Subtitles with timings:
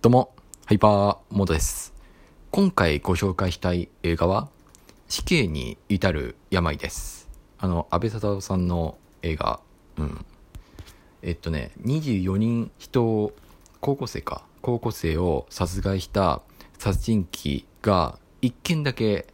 [0.00, 0.32] どうも、
[0.64, 1.92] ハイパーモードです。
[2.52, 4.48] 今回ご紹介したい映画は、
[5.08, 7.28] 死刑に至る病です。
[7.58, 9.58] あの、安倍貞夫さんの映画、
[9.96, 10.24] うん。
[11.22, 13.32] えっとね、24人人を、
[13.80, 16.42] 高校生か、高校生を殺害した
[16.78, 19.26] 殺人鬼が、一件だけ、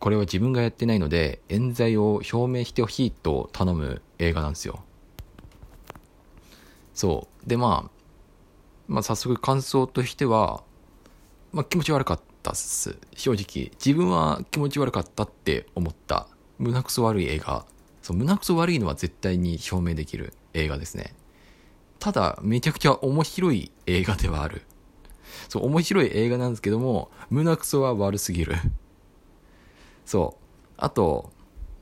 [0.00, 4.84] これは自分がやってないので、冤罪を証明してほしいと頼む映画なんですよ。
[6.92, 7.48] そう。
[7.48, 7.93] で、まあ、
[8.86, 10.62] まあ、早速感想としては、
[11.52, 12.98] まあ、気持ち悪かったっす。
[13.14, 13.70] 正直。
[13.84, 16.28] 自分は気持ち悪かったって思った。
[16.58, 17.64] 胸くそ悪い映画。
[18.02, 21.14] そう、胸くそ悪いのは絶対に証明できる映画ですね。
[21.98, 24.62] ただ、めちゃくちゃ面白い映画ではある。
[25.48, 28.56] そう、面白い映画なんですけども、胸くそは悪すぎる。
[30.04, 30.44] そう。
[30.76, 31.32] あと、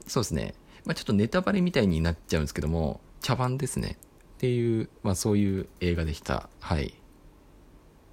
[0.06, 0.54] そうですね。
[0.84, 3.98] まあ、ちょっとネタバレみたいになっちゃうんですけども、茶番ですね。
[4.34, 6.48] っていう、まあそういう映画でした。
[6.58, 6.94] はい。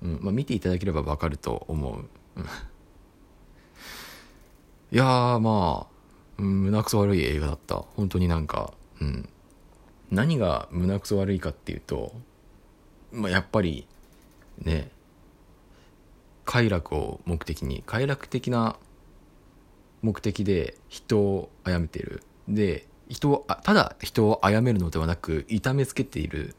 [0.01, 2.09] うん、まあ見ていただければわかると思う。
[4.91, 5.87] いやー、ま
[6.37, 7.75] あ、胸くそ悪い映画だった。
[7.95, 9.29] 本当になんか、うん。
[10.09, 12.13] 何が胸くそ悪いかっていうと、
[13.11, 13.85] まあやっぱり、
[14.57, 14.89] ね、
[16.45, 18.77] 快楽を目的に、快楽的な
[20.01, 22.23] 目的で人を殺めてる。
[22.47, 26.55] で、人を、ただ人を殺めるのではなく、痛めつけている。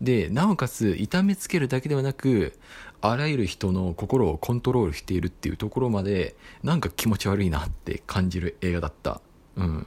[0.00, 2.58] で、なおかつ、痛めつけるだけではなく、
[3.00, 9.20] あらゆる人の心をコントロールしているっていうところまで、なんか気持ち悪いなって感じる映画だった。
[9.56, 9.86] うん。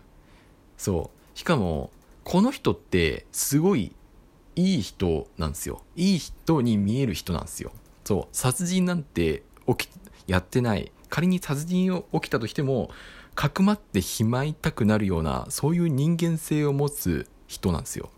[0.78, 1.38] そう。
[1.38, 1.92] しかも、
[2.24, 3.94] この人って、すごい、
[4.56, 5.84] いい人なんですよ。
[5.96, 7.72] いい人に見える人なんですよ。
[8.04, 8.28] そう。
[8.32, 9.90] 殺人なんて起き、
[10.28, 10.92] やってない。
[11.10, 12.90] 仮に殺人を起きたとしても、
[13.36, 18.10] かくまってしまいたくなるような、そういう人間性を持つ人なんですよ。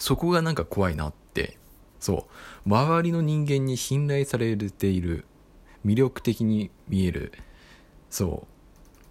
[0.00, 1.58] そこがなんか怖いなって。
[2.00, 2.26] そ
[2.66, 2.68] う。
[2.68, 5.26] 周りの人間に信頼されている。
[5.86, 7.32] 魅力的に見える。
[8.08, 8.46] そ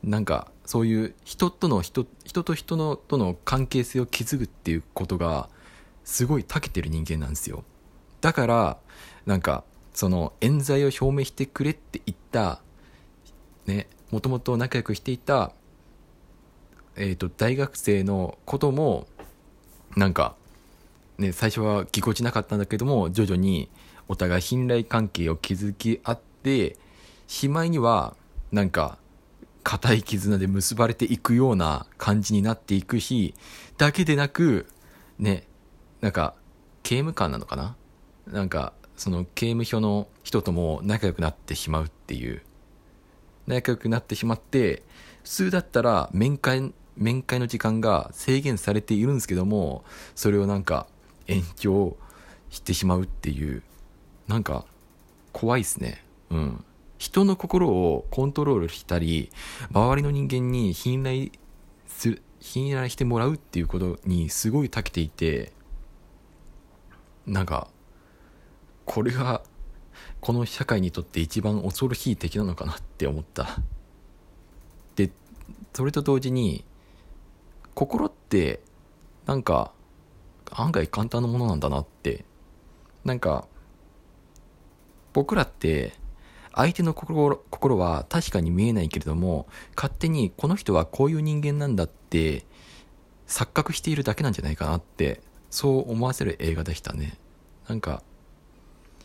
[0.04, 0.10] う。
[0.10, 5.50] なんか、そういう人との人、人と人のとの関係性を築くっていうことが、
[6.04, 7.64] すごい長けてる人間なんですよ。
[8.22, 8.78] だから、
[9.28, 9.64] なんか、
[9.94, 12.62] その、冤罪を証明してくれって言った、
[13.68, 15.54] ね、もともと仲良くしていた、
[16.96, 19.08] えっ、と、大学生のことも、
[19.96, 20.36] なんか、
[21.20, 23.70] ね、最初はぎこちなかったんだけども、徐々に
[24.08, 26.78] お互い信頼関係を築き合って、
[27.28, 28.16] しまいには、
[28.52, 28.98] なんか、
[29.62, 33.36] 固い絆で結ばれていくような感じになっていくし、
[33.78, 34.66] だけでなく、
[35.20, 35.46] ね、
[36.00, 36.34] なんか、
[36.82, 37.76] 刑務官なのかな？
[38.26, 42.42] なんか、その刑務所の人とも仲良くなってしまうっていう。
[43.46, 44.84] 仲良くなってしまって、
[45.24, 49.84] 普通だったら面会、面会の時間が制限されているんですけども、
[50.16, 50.88] それをなんか
[51.30, 51.96] 延長
[52.50, 53.64] してしまうっていう、
[54.28, 54.66] なんか
[55.32, 56.04] 怖いですね。
[56.30, 56.66] うん。
[56.98, 59.32] 人の心をコントロールしたり、
[59.72, 61.30] 周りの人間に信頼
[61.88, 65.54] する、信頼してもらうっていうことにすごい長けていて、
[67.26, 67.70] なんか、
[68.86, 69.44] これが、
[70.20, 73.60] この社会にとって一番恐ろしい敵なのかなって思った。
[74.96, 75.12] で、
[75.74, 76.66] それと同時に、
[77.76, 78.62] 心って、
[79.26, 79.72] なんか、
[80.52, 82.26] 案外簡単なものなんだなって。
[83.04, 83.48] なんか、
[85.14, 85.94] 僕らって、
[86.54, 92.46] 相手の心心は確かに見えないけれども、勝手にこの人はこういう人間なんだって、
[93.28, 97.18] 錯覚しているだけなんじゃないかなって、そう思わせる映画でしたね。
[97.68, 98.04] なんか、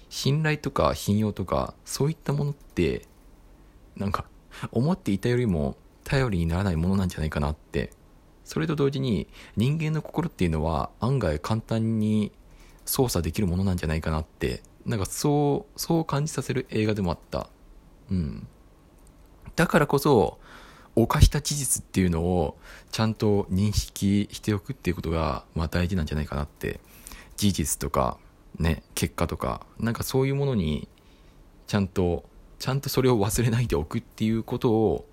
[0.09, 3.07] 信頼とか信用とか、そういったものって、
[3.97, 4.27] なんか、
[4.73, 7.91] 思っていたよりも頼りにならないものなんじゃないかなって。
[8.45, 12.33] それと同時に、人間の心っていうのは案外簡単に
[12.85, 17.49] 操作できるものなんじゃないかなって、なんかそう、そう感じさせる映画でもあった。
[18.11, 18.47] うん。
[19.57, 20.39] だからこそ、
[20.97, 22.57] 犯した事実っていうのを
[22.93, 26.81] ちゃんと認識しておくっていうことが、まあ大事なんじゃないかなって。
[27.37, 28.19] 事実とか、
[28.59, 30.89] ね、結果とか、なんかそういうものに、
[31.67, 32.25] ちゃんと、
[32.59, 35.09] ちゃんとそれを忘れないでおくっていうことを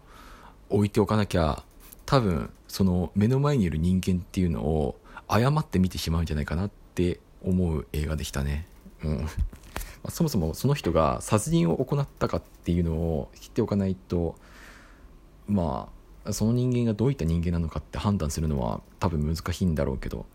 [0.69, 1.63] 置いておかなきゃ、
[2.05, 4.97] 多分、その目の前にいる人間っていうのを
[5.27, 8.65] 誤って見てしまうんじゃないかなって思う映画でしたね。
[9.03, 9.27] うん。
[10.07, 14.35] そもそもその人が殺人を行ったかっていうのを知っておかないと、
[15.47, 15.89] ま
[16.25, 20.25] あ、その人間がどういった人間なのかって判断するのは多分難しいんだろうけど、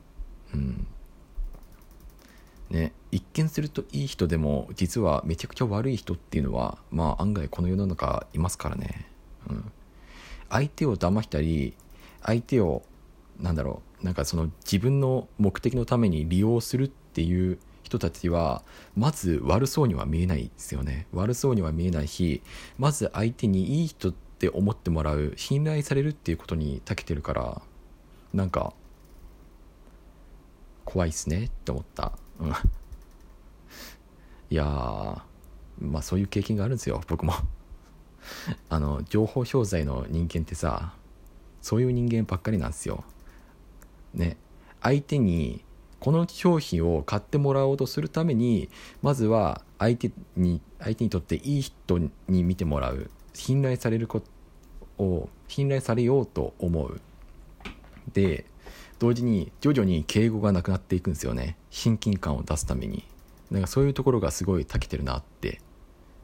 [0.52, 0.86] うん。
[2.68, 9.06] ね、一見するといい人でも実はめちゃくちゃ悪い人っていうのはまあ案外この世の中いますからね、
[9.48, 9.72] うん、
[10.50, 11.74] 相手を騙したり
[12.22, 12.82] 相手を
[13.40, 18.62] なんだろうなんかその自分の目的のために利用するっていう人たちは
[18.96, 21.06] まず悪そうには見えないですよね。
[21.12, 22.42] 悪そうには見えないし
[22.78, 27.62] まず相手にいい人って思ってもらう信頼されるっていうことに長けてるから
[28.34, 28.74] なんか
[30.84, 32.12] 怖いっすねって思った。
[32.40, 32.52] うん。
[34.48, 34.64] いや
[35.80, 37.34] まあそういう経験があるんですよ僕も。
[38.68, 40.92] あの情報商材の人間ってさ
[41.62, 43.04] そういう人間ばっかりなんですよ。
[44.14, 44.36] ね。
[44.82, 45.64] 相手に
[46.00, 48.68] この商品を買ってもらおうとするために
[49.02, 51.98] まずは相手に相手にとっていい人
[52.28, 53.10] に見てもらう。
[53.32, 57.00] 信頼されることを信頼されようと思う。
[58.12, 58.46] で
[58.98, 61.56] 同時に徐々に敬語がなくなっていくんですよね。
[61.70, 63.04] 親近感を出すために。
[63.50, 65.60] なんかそういうところがすごい長けてるなって、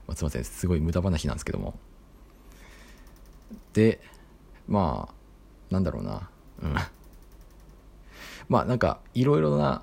[0.08, 0.44] まあ、すいません。
[0.44, 1.75] すごい無駄話なんですけども。
[3.75, 4.00] で
[4.67, 5.14] まあ
[5.73, 6.29] なんだろうな。
[6.63, 6.75] うん。
[8.49, 9.83] まあなんかいろいろな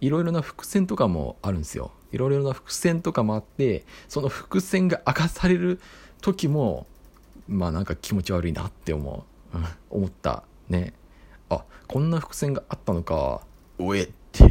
[0.00, 1.92] いろいろな伏線とかもあるんですよ。
[2.12, 5.80] いろいろな伏線とかもあってその伏線が明かされる
[6.22, 6.86] 時も
[7.46, 10.42] まあなんか気持ち悪いなって思う、うん、思った。
[10.68, 10.94] ね。
[11.48, 13.42] あこんな伏線があったのか。
[13.78, 14.04] おえ。
[14.04, 14.50] って。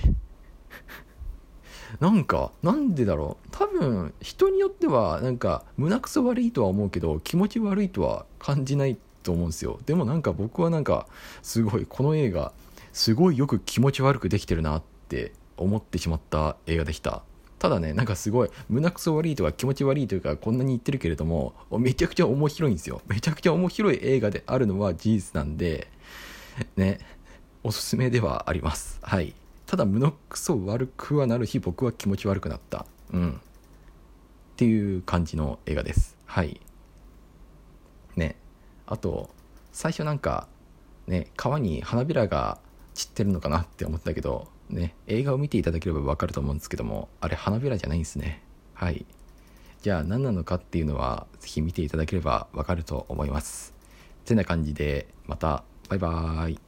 [1.99, 3.47] なんかなんでだろう。
[3.51, 9.79] 多分人によってはなんか胸くそ悪いとは思うけど気持ち悪いとは感じないと思うんですよ。
[9.85, 11.07] でもなんか僕はなんか
[11.41, 12.53] すごいこの映画
[12.93, 17.23] すごいよく気持ち悪くできてるなって思ってしまった映画でした。
[17.57, 23.01] ただねなんかすごい胸くそ悪いとか気持ち悪いというかこんなに言ってるけれどもめちゃくちゃ面白いんですよ。
[23.07, 25.87] めちゃくちゃ面白い映画であるのは事実なんで
[26.75, 26.99] ね
[27.63, 28.99] おすすめではあります。
[29.01, 29.33] はい。
[29.65, 32.85] ただ胸くそ悪くはなる日僕は気持ち悪くなった。
[33.11, 33.31] うん。
[33.31, 33.33] っ
[34.57, 36.15] ていう感じの映画です。
[36.25, 36.61] はい。
[38.87, 39.29] あと
[39.71, 40.47] 最初なんか
[41.07, 42.59] ね川に花びらが
[42.93, 48.41] 散ってるのかなって思ったけどね映画を見ていただければ分かると思うんですけどもあれ花びらじゃないんですね。
[48.73, 49.05] はい。
[49.81, 53.73] じゃあ何なのかっていうのは是非見ていただければ分かると思います。
[54.25, 56.64] てな感じでまたバイバーイ。